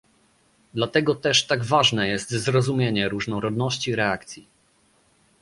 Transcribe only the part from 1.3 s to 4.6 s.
tak ważne jest zrozumienie różnorodności reakcji